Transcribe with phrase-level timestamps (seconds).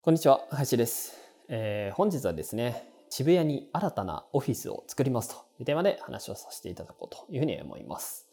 [0.00, 5.34] こんにちは林です、えー、本日はですね渋谷に新たなオフィスを作りますと。
[5.58, 8.28] いうテーマで話をさせていただこうというふうに思います。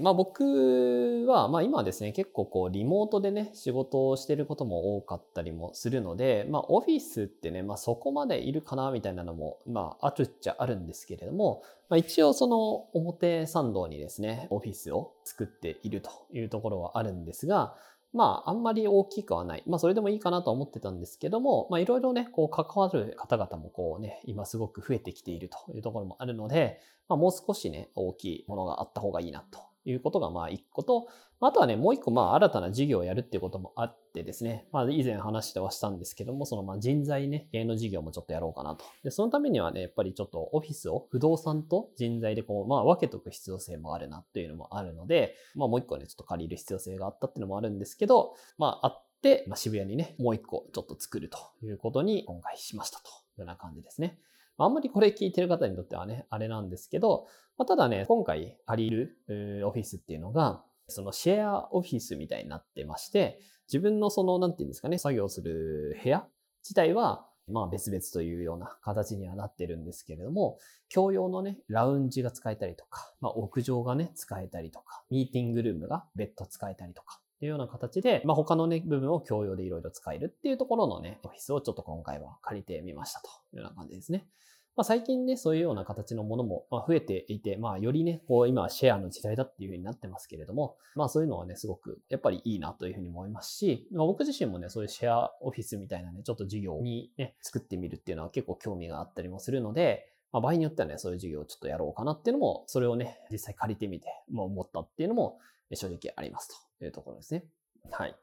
[0.00, 17.74] まあ僕は、まあ今はですね、結構こうリモートでね、仕事をしてることも多かったりもするので、まあオフィスってね、まあそこまでいるかなみたいなのも、まああるっちゃあるんですけれども、まあ一応その表参道にですね、オフィスを作っているというところはあるんですが、
[18.14, 19.64] まあ、あんまり大きくはない。
[19.66, 31.08] まあ、それでもいいかなと思ってたんですけども、まあ、いろいろね、こう、関わる方々もこうね、今すごく増えてきているというところもあるので、まあ、もう少しね、大きいものがあった方がいいなということがまあ一個と、
[31.40, 38.84] あとはね、もう一個まあ新たな事業をやるっていうこともあってですね、まあ以前話してはしたんですけども、そのまあ人材ね、系の事業もちょっとやろうかなと。
[39.02, 54.18] で、そのためにはね、やっぱりちょっとオフィスを不動産と人材でこう、まあ分けとく必要性もあるなっていうのもあるので、まあもう一個ね、ちょっと借りる必要性があったっていうのもあるんですけど、まああって、まあ、渋谷にね、もう一個ちょっと作るということに今回しましたというような感じですね。
[54.58, 57.26] あんまりこれ聞いてる方にとってはね、あれなんですけど、
[57.58, 66.26] まあ、ただね、今回借りるオフィスっていうのが、そのシェアオフィスみたいになってまして、自分のその、なんていうんですかね、作業する部屋
[66.62, 70.58] 自体は、まあ別々というような形にはなってるんですけれども、
[70.92, 84.26] 共用のね、ラウンジが使えたりとか、まあ屋上がね、使えたりとか、ミーティングルームが別途使えたりとか、っていうような形で、まあ他のね、部分を共用でいろいろ使えるっていうところのね、オフィスをちょっと今回は借りてみましたというような感じですね。
[84.76, 105.38] まあ、最近ね、そういうような形のものも増えていて、まあ、よりね、こう、今はシェアの時代だっていうふうになってますけれども、まあ、そういうのはね、すごく、やっぱりいいなというふうに思いますし、まあ、僕自身もね、そういうシェアオフィスみたいなね、ちょっと事業にね、作ってみるっていうのは結構興味があったりもするので、まあ、場合によってはね、そういう事業をちょっとやろうかなっていうのも、それをね、実際借りてみて、まあ、思ったっていうのも
[105.72, 106.48] 正直あります
[106.78, 107.44] というところですね。
[107.92, 108.16] はい。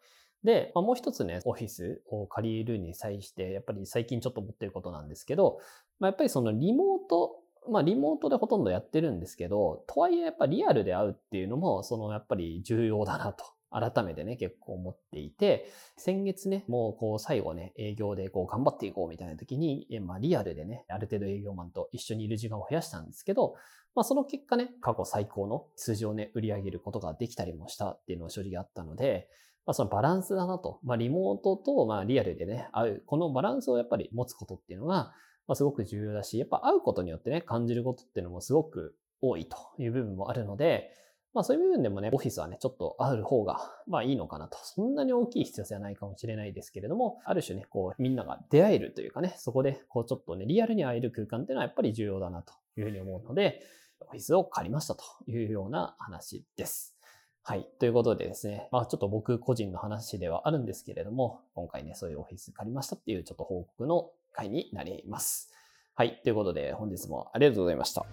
[0.44, 5.60] で、まあ、もう一つね、オフィスを借りるに際して、やっぱり最近ちょっと思ってることなんですけど、
[6.00, 7.36] まあ、やっぱりそのリモート、
[7.70, 13.46] まあリモートでほとんどやってるんですけど、とはいえやっぱリアルで会うっていうのも、そのやっぱり重要だなと。
[13.72, 23.56] 改めてね、結構思っていて、先月ね、もうこう最後ね、営業でこう頑張っていこうみたいな時に、まあリアルでね、ある程度営業マンと一緒にいる時間を増やしたんですけど、
[23.96, 29.30] まあその結果ね、過去最高の数字をね、売り上げることができたりもしたっていうのは正直あったので、
[29.66, 30.80] まあ、そのバランスだなと。
[30.84, 33.04] まあ、リモートと、まあ、リアルでね、会う。
[33.06, 35.14] このバランスをやっぱり持つことっていうのが、
[35.48, 40.92] まあ、すごく重要だし、やっぱ会うことによってね、感じることっていうのもすごく多いという部分もあるので、
[41.34, 44.58] まあそういう部分でもね、オフィスはね、ちょっとある方が、まあいいのかなと。
[44.64, 53.62] そんなに大きい必要性はないかもしれないですけれども、ある種ね、こう、みんなが出会えるというかね、そこで、こう、ちょっとね、リアルに会える空間っていうのはやっぱり重要だなというふうに思うので、
[54.02, 56.98] オフィスを借りましたというような話です。
[57.44, 57.68] はい。
[57.80, 65.52] ということでですね、まあちょっと僕個人の話ではあるんですけれども、今回ね、そういうオフィス借りましたっていうちょっと報告の回になります。
[65.96, 66.22] はい。
[66.24, 68.06] ということで本日もありがとうございました。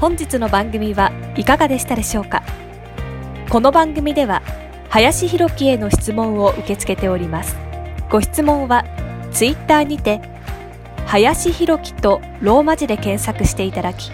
[0.00, 2.42] 本日の番組はいかがでしたでしょうか？
[3.50, 4.42] この番組では、
[4.88, 7.54] 林博樹への質問を受け付けております。
[8.10, 8.84] ご質問は、
[9.30, 10.22] ツイッターにて、
[11.06, 14.10] 林博樹とローマ字で検索していただき、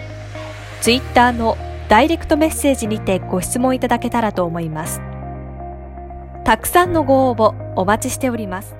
[0.81, 1.57] ツイッターの
[1.89, 5.01] ダイレクトメッセージにてご質問いただけたらと思います。
[6.43, 8.75] たくさんのご応募お待ちしております。